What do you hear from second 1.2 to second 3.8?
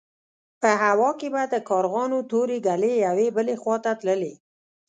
به د کارغانو تورې ګلې يوې بلې خوا